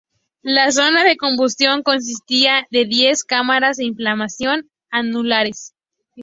La 0.41 0.71
zona 0.71 1.03
de 1.03 1.15
combustión 1.15 1.83
consistía 1.83 2.65
de 2.71 2.85
diez 2.85 3.23
cámaras 3.23 3.77
de 3.77 3.85
inflamación 3.85 4.67
anulares. 4.89 5.75